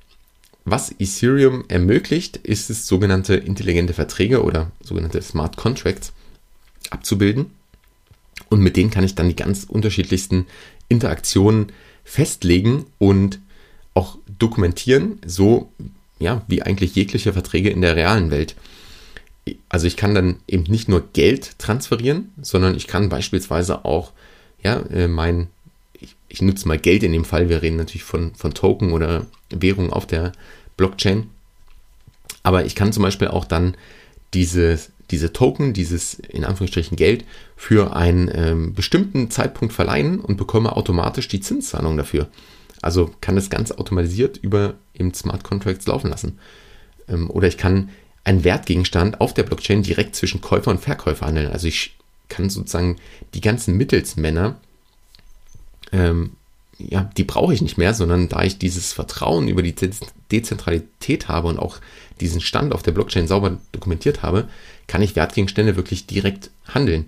[0.64, 6.12] was Ethereum ermöglicht, ist es, sogenannte intelligente Verträge oder sogenannte Smart Contracts
[6.90, 7.50] abzubilden
[8.50, 10.46] und mit denen kann ich dann die ganz unterschiedlichsten
[10.88, 11.72] Interaktionen
[12.04, 13.38] festlegen und
[13.94, 15.70] auch dokumentieren, so
[16.18, 18.54] ja, wie eigentlich jegliche Verträge in der realen Welt.
[19.68, 24.12] Also ich kann dann eben nicht nur Geld transferieren, sondern ich kann beispielsweise auch
[24.62, 25.48] ja, äh, mein,
[26.00, 29.26] ich, ich nutze mal Geld in dem Fall, wir reden natürlich von, von Token oder
[29.50, 30.32] Währung auf der
[30.76, 31.28] Blockchain.
[32.42, 33.76] Aber ich kann zum Beispiel auch dann
[34.32, 37.24] dieses diese Token, dieses in Anführungsstrichen Geld,
[37.56, 42.28] für einen ähm, bestimmten Zeitpunkt verleihen und bekomme automatisch die Zinszahlung dafür.
[42.82, 46.38] Also kann es ganz automatisiert über eben Smart Contracts laufen lassen.
[47.08, 47.90] Ähm, oder ich kann
[48.24, 51.52] einen Wertgegenstand auf der Blockchain direkt zwischen Käufer und Verkäufer handeln.
[51.52, 51.96] Also ich
[52.28, 52.96] kann sozusagen
[53.34, 54.56] die ganzen Mittelsmänner,
[55.92, 56.32] ähm,
[56.78, 59.74] ja, die brauche ich nicht mehr, sondern da ich dieses Vertrauen über die
[60.30, 61.78] Dezentralität habe und auch
[62.20, 64.48] diesen Stand auf der Blockchain sauber dokumentiert habe,
[64.86, 67.06] kann ich Wertgegenstände wirklich direkt handeln.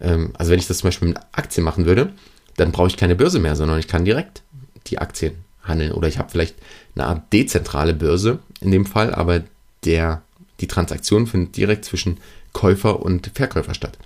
[0.00, 2.12] Ähm, also wenn ich das zum Beispiel mit Aktien machen würde,
[2.56, 4.42] dann brauche ich keine Börse mehr, sondern ich kann direkt
[4.86, 5.92] die Aktien handeln.
[5.92, 6.56] Oder ich habe vielleicht
[6.94, 9.42] eine Art dezentrale Börse in dem Fall, aber
[9.84, 10.22] der,
[10.60, 12.18] die Transaktion findet direkt zwischen
[12.52, 13.98] Käufer und Verkäufer statt.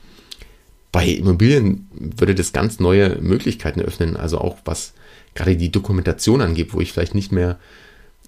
[0.90, 4.94] Bei Immobilien würde das ganz neue Möglichkeiten öffnen, also auch was
[5.34, 7.58] gerade die Dokumentation angeht, wo ich vielleicht nicht mehr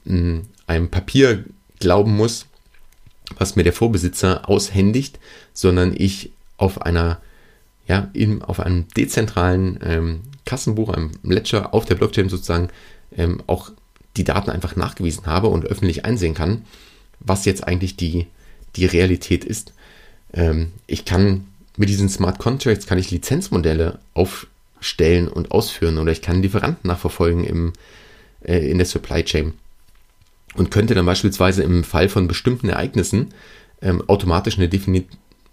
[0.05, 1.45] hm, einem Papier
[1.79, 2.47] glauben muss,
[3.39, 5.19] was mir der Vorbesitzer aushändigt,
[5.53, 7.21] sondern ich auf einer,
[7.87, 12.69] ja, in, auf einem dezentralen ähm, Kassenbuch, einem Ledger auf der Blockchain sozusagen
[13.17, 13.73] ähm, auch
[14.17, 16.65] die Daten einfach nachgewiesen habe und öffentlich einsehen kann,
[17.21, 18.27] was jetzt eigentlich die,
[18.77, 19.73] die Realität ist.
[20.33, 21.47] Ähm, ich kann
[21.81, 27.43] mit diesen Smart Contracts kann ich Lizenzmodelle aufstellen und ausführen oder ich kann Lieferanten nachverfolgen
[27.43, 27.73] im,
[28.45, 29.55] äh, in der Supply Chain
[30.57, 33.33] und könnte dann beispielsweise im Fall von bestimmten Ereignissen
[33.81, 34.69] ähm, automatisch eine,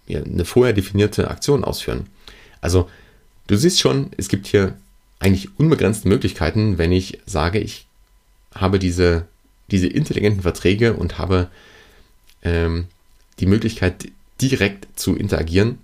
[0.06, 2.08] ja, eine vorher definierte Aktion ausführen.
[2.60, 2.90] Also
[3.46, 4.76] du siehst schon, es gibt hier
[5.20, 7.86] eigentlich unbegrenzte Möglichkeiten, wenn ich sage, ich
[8.54, 9.24] habe diese,
[9.70, 11.48] diese intelligenten Verträge und habe
[12.42, 12.84] ähm,
[13.40, 14.08] die Möglichkeit,
[14.42, 15.78] direkt zu interagieren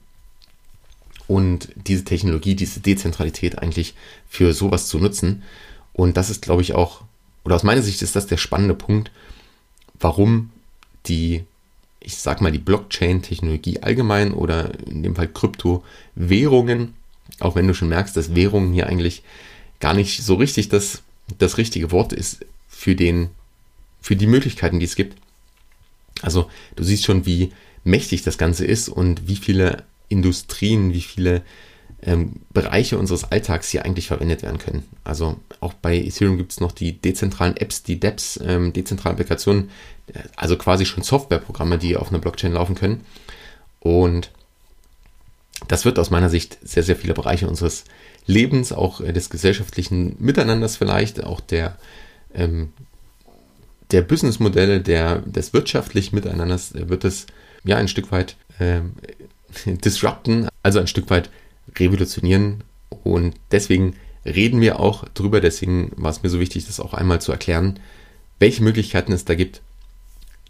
[1.27, 3.95] und diese Technologie, diese Dezentralität eigentlich
[4.29, 5.43] für sowas zu nutzen.
[5.93, 7.03] Und das ist, glaube ich, auch,
[7.45, 9.11] oder aus meiner Sicht ist das der spannende Punkt,
[9.99, 10.51] warum
[11.07, 11.45] die,
[12.01, 16.95] ich sag mal, die Blockchain-Technologie allgemein oder in dem Fall Kryptowährungen,
[17.41, 19.23] auch wenn du schon merkst, dass Währungen hier eigentlich
[19.81, 21.03] gar nicht so richtig das,
[21.39, 23.31] das richtige Wort ist für den,
[24.01, 25.17] für die Möglichkeiten, die es gibt.
[26.23, 31.43] Also du siehst schon, wie mächtig das Ganze ist und wie viele Industrien, wie viele
[32.03, 34.85] ähm, Bereiche unseres Alltags hier eigentlich verwendet werden können.
[35.05, 39.71] Also auch bei Ethereum gibt es noch die dezentralen Apps, die DApps, ähm, dezentrale Applikationen,
[40.37, 43.05] also quasi schon Softwareprogramme, die auf einer Blockchain laufen können.
[43.81, 44.31] Und
[45.69, 47.85] das wird aus meiner Sicht sehr, sehr viele Bereiche unseres
[48.27, 51.77] Lebens, auch äh, des gesellschaftlichen Miteinanders vielleicht, auch der,
[52.35, 52.73] ähm,
[53.91, 57.27] der Businessmodelle, der, des wirtschaftlichen Miteinanders, äh, wird es
[57.65, 58.93] ja ein Stück weit ähm,
[59.67, 61.31] disrupten, also ein Stück weit
[61.77, 62.65] revolutionieren.
[63.03, 65.41] Und deswegen reden wir auch drüber.
[65.41, 67.79] Deswegen war es mir so wichtig, das auch einmal zu erklären,
[68.39, 69.63] welche Möglichkeiten es da gibt.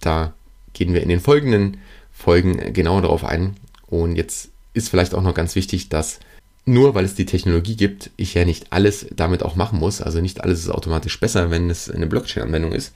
[0.01, 0.35] Da
[0.73, 1.79] gehen wir in den folgenden
[2.13, 3.57] Folgen genauer darauf ein.
[3.87, 6.21] Und jetzt ist vielleicht auch noch ganz wichtig, dass
[6.67, 10.01] nur weil es die Technologie gibt, ich ja nicht alles damit auch machen muss.
[10.01, 12.95] Also nicht alles ist automatisch besser, wenn es eine Blockchain-Anwendung ist,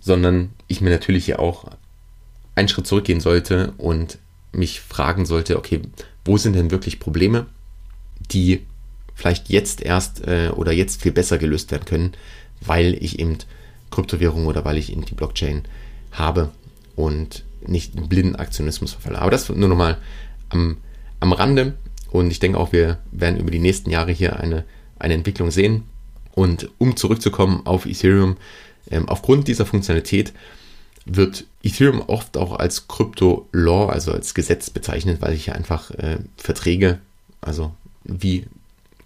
[0.00, 1.70] sondern ich mir natürlich hier auch
[2.54, 4.18] einen Schritt zurückgehen sollte und
[4.52, 5.82] mich fragen sollte, okay,
[6.24, 7.46] wo sind denn wirklich Probleme,
[8.30, 8.62] die
[9.14, 12.12] vielleicht jetzt erst äh, oder jetzt viel besser gelöst werden können,
[12.60, 13.38] weil ich eben
[13.90, 15.62] Kryptowährung oder weil ich eben die Blockchain
[16.12, 16.50] habe
[16.96, 19.20] und nicht in blinden Aktionismus verfalle.
[19.20, 19.98] Aber das nur nochmal
[20.48, 20.78] am,
[21.20, 21.74] am Rande.
[22.10, 24.64] Und ich denke auch, wir werden über die nächsten Jahre hier eine,
[24.98, 25.84] eine Entwicklung sehen.
[26.32, 28.36] Und um zurückzukommen auf Ethereum,
[28.90, 30.32] ähm, aufgrund dieser Funktionalität
[31.06, 36.18] wird Ethereum oft auch als Crypto-Law, also als Gesetz bezeichnet, weil ich hier einfach äh,
[36.36, 36.98] Verträge,
[37.40, 37.72] also
[38.04, 38.46] wie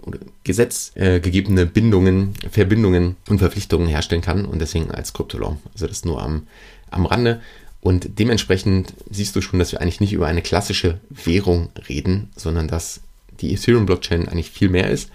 [0.02, 5.58] oder gesetzgegebene äh, Bindungen, Verbindungen und Verpflichtungen herstellen kann und deswegen als Crypto-Law.
[5.74, 6.46] Also das nur am,
[6.90, 7.40] am Rande.
[7.82, 12.66] Und dementsprechend siehst du schon, dass wir eigentlich nicht über eine klassische Währung reden, sondern
[12.66, 13.00] dass
[13.40, 15.10] die Ethereum-Blockchain eigentlich viel mehr ist.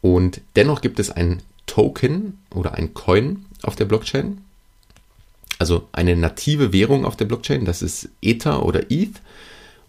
[0.00, 4.38] Und dennoch gibt es ein Token oder ein Coin auf der Blockchain,
[5.58, 9.20] also eine native Währung auf der Blockchain, das ist Ether oder ETH.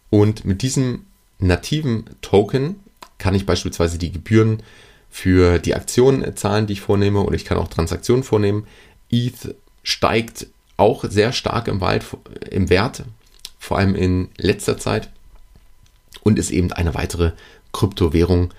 [0.10, 1.06] Und mit diesem
[1.40, 2.78] nativen Token
[3.18, 4.64] kann ich beispielsweise die Gebühren
[5.10, 8.68] für die Aktionen zahlen, die ich vornehme, oder ich kann auch Transaktionen vornehmen.
[9.10, 12.06] ETH steigt auch sehr stark im, Wald,
[12.50, 13.04] im Wert,
[13.58, 15.10] vor allem in letzter Zeit,
[16.22, 17.32] und ist eben eine weitere
[17.74, 18.54] Kryptowährung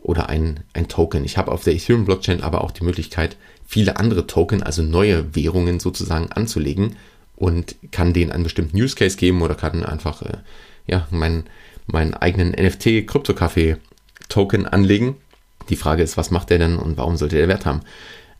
[0.00, 1.24] oder ein, ein Token.
[1.24, 5.80] Ich habe auf der Ethereum-Blockchain aber auch die Möglichkeit, viele andere Token, also neue Währungen
[5.80, 6.96] sozusagen anzulegen
[7.36, 10.38] und kann denen einen bestimmten Use Case geben oder kann einfach äh,
[10.86, 11.44] ja, meinen,
[11.86, 13.76] meinen eigenen NFT Krypto-Kaffee
[14.28, 15.16] Token anlegen.
[15.68, 17.80] Die Frage ist, was macht der denn und warum sollte der Wert haben?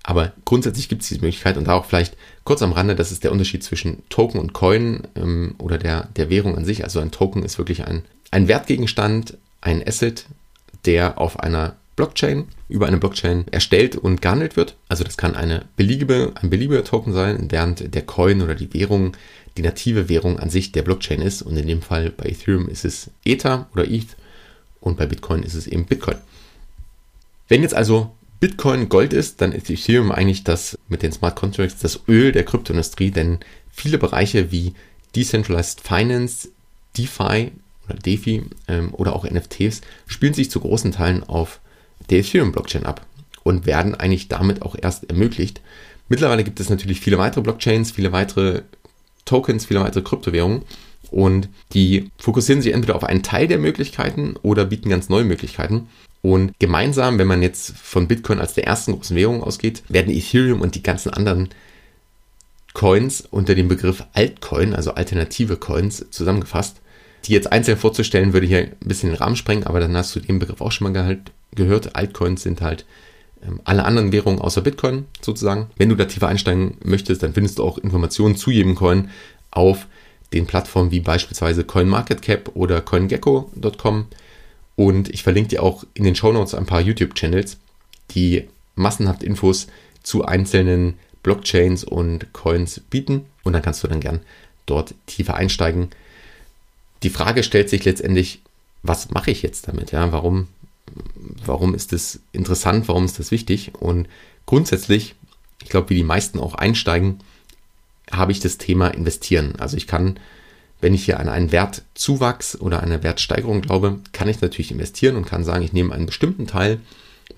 [0.02, 3.24] Aber grundsätzlich gibt es diese Möglichkeit und da auch vielleicht kurz am Rande, das ist
[3.24, 6.84] der Unterschied zwischen Token und Coin ähm, oder der, der Währung an sich.
[6.84, 10.26] Also ein Token ist wirklich ein, ein Wertgegenstand, ein Asset,
[10.84, 14.76] der auf einer Blockchain, über eine Blockchain erstellt und gehandelt wird.
[14.88, 19.16] Also das kann eine beliebige, ein beliebiger Token sein, während der Coin oder die Währung
[19.56, 21.42] die native Währung an sich der Blockchain ist.
[21.42, 24.16] Und in dem Fall bei Ethereum ist es Ether oder ETH
[24.80, 26.16] und bei Bitcoin ist es eben Bitcoin.
[27.48, 31.78] Wenn jetzt also Bitcoin Gold ist, dann ist Ethereum eigentlich das mit den Smart Contracts
[31.78, 33.38] das Öl der Kryptoindustrie, denn
[33.70, 34.74] viele Bereiche wie
[35.14, 36.48] Decentralized Finance,
[36.98, 37.52] DeFi
[37.86, 41.60] oder DeFi ähm, oder auch NFTs spielen sich zu großen Teilen auf
[42.10, 43.06] der Ethereum-Blockchain ab
[43.42, 45.60] und werden eigentlich damit auch erst ermöglicht.
[46.08, 48.62] Mittlerweile gibt es natürlich viele weitere Blockchains, viele weitere
[49.24, 50.62] Tokens, viele weitere Kryptowährungen
[51.10, 55.88] und die fokussieren sich entweder auf einen Teil der Möglichkeiten oder bieten ganz neue Möglichkeiten.
[56.22, 60.60] Und gemeinsam, wenn man jetzt von Bitcoin als der ersten großen Währung ausgeht, werden Ethereum
[60.60, 61.50] und die ganzen anderen
[62.72, 66.80] Coins unter dem Begriff Altcoin, also alternative Coins, zusammengefasst.
[67.26, 70.20] Die jetzt einzeln vorzustellen, würde hier ein bisschen den Rahmen sprengen, aber dann hast du
[70.20, 71.96] den Begriff auch schon mal halt gehört.
[71.96, 72.84] Altcoins sind halt
[73.42, 75.68] ähm, alle anderen Währungen außer Bitcoin sozusagen.
[75.76, 79.10] Wenn du da tiefer einsteigen möchtest, dann findest du auch Informationen zu jedem Coin
[79.50, 79.86] auf
[80.32, 84.06] den Plattformen wie beispielsweise CoinMarketCap oder CoinGecko.com.
[84.76, 87.58] Und ich verlinke dir auch in den Shownotes ein paar YouTube-Channels,
[88.10, 89.68] die massenhaft Infos
[90.02, 93.26] zu einzelnen Blockchains und Coins bieten.
[93.44, 94.20] Und dann kannst du dann gern
[94.66, 95.88] dort tiefer einsteigen.
[97.02, 98.40] Die Frage stellt sich letztendlich,
[98.82, 99.92] was mache ich jetzt damit?
[99.92, 100.48] Ja, warum
[101.44, 103.72] warum ist das interessant, warum ist das wichtig?
[103.78, 104.08] Und
[104.46, 105.14] grundsätzlich,
[105.62, 107.20] ich glaube, wie die meisten auch einsteigen,
[108.10, 109.54] habe ich das Thema investieren.
[109.58, 110.18] Also ich kann,
[110.80, 115.26] wenn ich hier an einen Wertzuwachs oder eine Wertsteigerung glaube, kann ich natürlich investieren und
[115.26, 116.80] kann sagen, ich nehme einen bestimmten Teil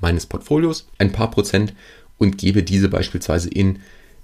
[0.01, 1.73] meines Portfolios, ein paar Prozent
[2.19, 3.81] und gebe diese beispielsweise in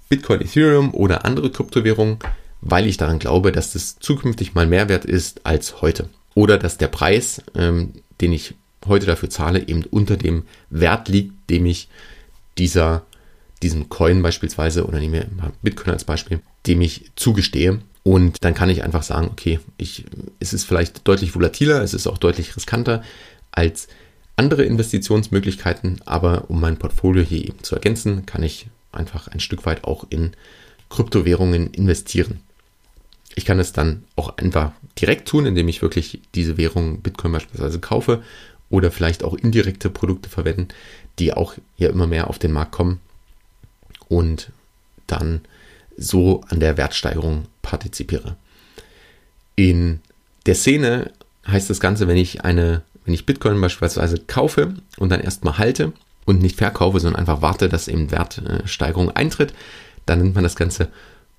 [0.08, 2.18] Bitcoin, Ethereum oder andere Kryptowährungen,
[2.60, 6.08] weil ich daran glaube, dass das zukünftig mal mehr wert ist als heute.
[6.34, 8.54] Oder dass der Preis, ähm, den ich
[8.86, 11.88] heute dafür zahle, eben unter dem Wert liegt, dem ich
[12.58, 13.04] dieser,
[13.62, 17.80] diesem Coin beispielsweise, oder nehmen wir Bitcoin als Beispiel, dem ich zugestehe.
[18.04, 20.04] Und dann kann ich einfach sagen, okay, ich,
[20.40, 23.02] es ist vielleicht deutlich volatiler, es ist auch deutlich riskanter
[23.52, 23.88] als
[24.36, 29.64] andere Investitionsmöglichkeiten, aber um mein Portfolio hier eben zu ergänzen, kann ich einfach ein Stück
[29.66, 30.32] weit auch in
[30.90, 32.40] Kryptowährungen investieren.
[33.34, 37.80] Ich kann es dann auch einfach direkt tun, indem ich wirklich diese Währung Bitcoin beispielsweise
[37.80, 38.22] kaufe
[38.72, 40.68] oder vielleicht auch indirekte Produkte verwenden,
[41.18, 43.00] die auch ja immer mehr auf den Markt kommen
[44.08, 44.50] und
[45.06, 45.42] dann
[45.96, 48.36] so an der Wertsteigerung partizipiere.
[49.56, 50.00] In
[50.46, 51.12] der Szene
[51.46, 55.92] heißt das Ganze, wenn ich eine, wenn ich Bitcoin beispielsweise kaufe und dann erstmal halte
[56.24, 59.52] und nicht verkaufe, sondern einfach warte, dass eben Wertsteigerung eintritt,
[60.06, 60.88] dann nennt man das Ganze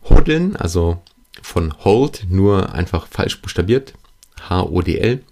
[0.03, 1.01] Hodeln, also
[1.41, 3.93] von Hold, nur einfach falsch buchstabiert,
[4.49, 5.23] H-O-D-L.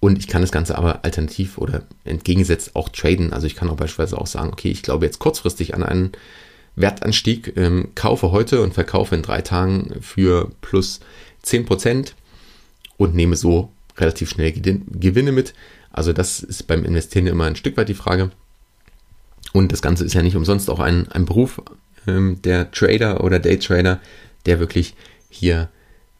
[0.00, 3.32] Und ich kann das Ganze aber alternativ oder entgegengesetzt auch traden.
[3.32, 6.12] Also ich kann auch beispielsweise auch sagen, okay, ich glaube jetzt kurzfristig an einen
[6.76, 11.00] Wertanstieg, ähm, kaufe heute und verkaufe in drei Tagen für plus
[11.44, 12.12] 10%
[12.96, 15.54] und nehme so relativ schnell Gewinne mit.
[15.90, 18.30] Also das ist beim Investieren immer ein Stück weit die Frage.
[19.52, 21.60] Und das Ganze ist ja nicht umsonst auch ein, ein Beruf
[22.06, 24.00] ähm, der Trader oder Daytrader,
[24.46, 24.94] der wirklich
[25.28, 25.68] hier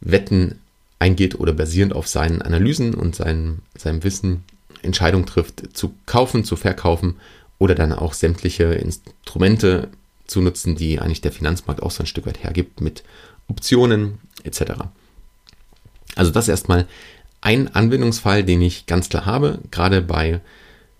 [0.01, 0.59] Wetten
[0.99, 4.43] eingeht oder basierend auf seinen Analysen und seinem, seinem Wissen
[4.81, 7.15] Entscheidungen trifft, zu kaufen, zu verkaufen
[7.57, 9.89] oder dann auch sämtliche Instrumente
[10.27, 13.03] zu nutzen, die eigentlich der Finanzmarkt auch so ein Stück weit hergibt mit
[13.47, 14.73] Optionen etc.
[16.15, 16.87] Also das erstmal
[17.41, 19.59] ein Anwendungsfall, den ich ganz klar habe.
[19.71, 20.41] Gerade bei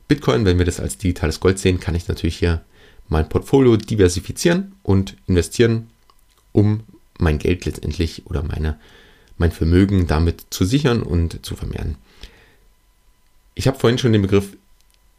[0.07, 2.61] Bitcoin, wenn wir das als digitales Gold sehen, kann ich natürlich hier
[3.07, 5.89] mein Portfolio diversifizieren und investieren,
[6.51, 6.81] um
[7.17, 8.79] mein Geld letztendlich oder meine,
[9.39, 11.95] mein Vermögen damit zu sichern und zu vermehren.
[13.55, 14.55] Ich habe vorhin schon den Begriff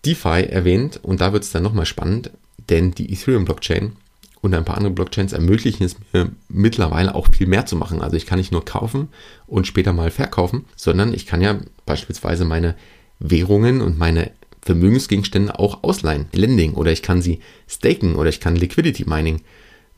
[0.06, 2.30] DeFi erwähnt und da wird es dann nochmal spannend,
[2.68, 3.96] denn die Ethereum-Blockchain
[4.40, 8.00] und ein paar andere Blockchains ermöglichen es mir mittlerweile auch viel mehr zu machen.
[8.00, 9.08] Also ich kann nicht nur kaufen
[9.46, 12.76] und später mal verkaufen, sondern ich kann ja beispielsweise meine
[13.18, 14.30] Währungen und meine
[14.62, 19.42] Vermögensgegenstände auch ausleihen, Lending oder ich kann sie staken oder ich kann Liquidity Mining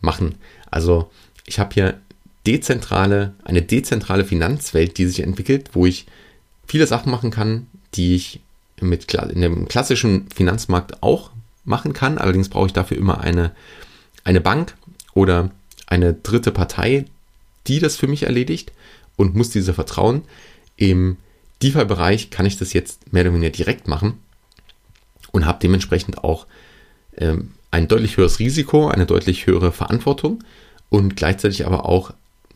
[0.01, 0.37] machen.
[0.71, 1.11] Also
[1.47, 2.01] ich habe hier
[2.47, 6.07] dezentrale, eine dezentrale Finanzwelt, die sich entwickelt, wo ich
[6.67, 8.41] viele Sachen machen kann, die ich
[8.81, 11.31] mit in dem klassischen Finanzmarkt auch
[11.65, 12.19] machen kann.
[12.19, 13.53] Allerdings brauche ich dafür immer eine,
[14.25, 14.75] eine Bank
[15.15, 15.51] oder
[15.87, 17.05] eine dritte Partei,
[17.67, 18.73] die das für mich erledigt
[19.17, 20.23] und muss diese vertrauen.
[20.77, 21.17] Im
[21.63, 24.19] DeFi-Bereich kann ich das jetzt mehr oder weniger direkt machen
[25.31, 26.47] und habe dementsprechend auch
[27.17, 30.43] ähm, ein deutlich höheres Risiko, eine deutlich höhere Verantwortung
[30.89, 32.13] und gleichzeitig aber auch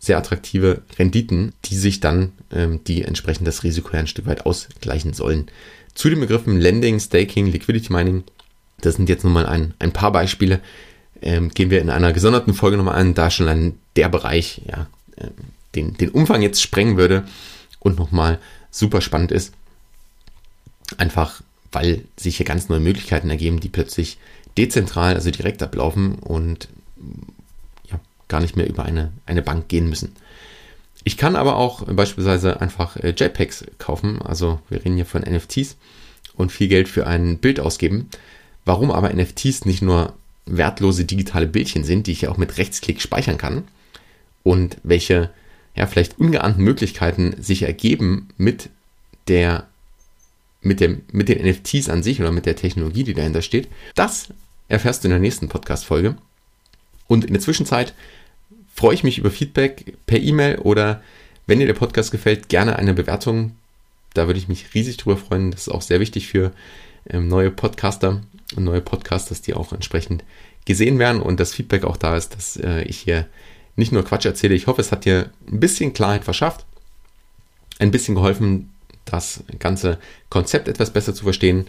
[0.07, 5.13] sehr attraktive Renditen, die sich dann, ähm, die entsprechend das Risiko ein Stück weit ausgleichen
[5.13, 5.49] sollen.
[5.95, 8.25] Zu den Begriffen Lending, Staking, Liquidity Mining,
[8.81, 10.61] das sind jetzt nochmal ein, ein paar Beispiele,
[11.23, 14.87] ähm, gehen wir in einer gesonderten Folge nochmal an, da schon ein, der Bereich ja,
[15.17, 15.29] äh,
[15.75, 17.25] den, den Umfang jetzt sprengen würde
[17.81, 18.39] und nochmal
[18.71, 19.53] super spannend ist.
[20.99, 21.43] Einfach,
[21.73, 24.19] weil sich hier ganz neue Möglichkeiten ergeben, die plötzlich
[24.57, 26.69] dezentral, also direkt ablaufen und
[28.29, 30.13] gar nicht mehr über eine, eine Bank gehen müssen.
[31.05, 35.77] Ich kann aber auch beispielsweise einfach äh, JPEGs kaufen, also wir reden hier von NFTs
[36.35, 38.09] und viel Geld für ein Bild ausgeben.
[38.65, 40.15] Warum aber NFTs nicht nur
[40.47, 43.65] wertlose digitale Bildchen sind, die ich ja auch mit Rechtsklick speichern kann
[44.43, 45.31] und welche
[45.75, 48.71] ja vielleicht ungeahnten Möglichkeiten sich ergeben mit
[49.29, 49.67] der
[50.63, 54.29] mit, dem, mit den NFTs an sich oder mit der Technologie, die dahinter steht, das
[54.69, 56.17] erfährst du in der nächsten Podcast-Folge.
[57.09, 57.95] Und in der Zwischenzeit
[58.75, 61.03] freue ich mich über Feedback per E-Mail oder
[61.47, 63.53] wenn dir der Podcast gefällt, gerne eine Bewertung.
[64.15, 65.51] Da würde ich mich riesig drüber freuen.
[65.51, 66.53] Das ist auch sehr wichtig für
[67.09, 68.23] ähm, neue Podcaster
[68.57, 70.25] und neue Podcasters, die auch entsprechend
[70.65, 73.27] gesehen werden und das Feedback auch da ist, dass äh, ich hier
[73.77, 74.55] nicht nur Quatsch erzähle.
[74.55, 76.65] Ich hoffe, es hat dir ein bisschen Klarheit verschafft,
[77.79, 78.73] ein bisschen geholfen,
[79.05, 81.69] das ganze Konzept etwas besser zu verstehen.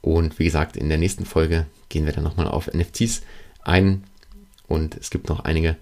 [0.00, 3.22] Und wie gesagt, in der nächsten Folge gehen wir dann nochmal auf NFTs
[3.62, 4.02] ein
[4.72, 5.76] und es gibt noch einige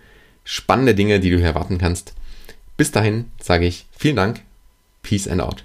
[0.45, 2.15] spannende Dinge, die du hier erwarten kannst.
[2.77, 4.43] Bis dahin sage ich vielen Dank,
[5.03, 5.65] Peace and out.